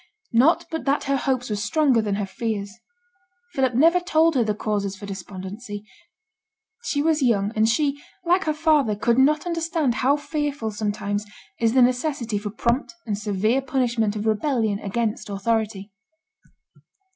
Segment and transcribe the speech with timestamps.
[0.33, 2.73] Not but that her hopes were stronger than her fears.
[3.53, 5.85] Philip never told her the causes for despondency;
[6.81, 11.23] she was young, and she, like her father, could not understand how fearful sometimes
[11.59, 15.91] is the necessity for prompt and severe punishment of rebellion against authority.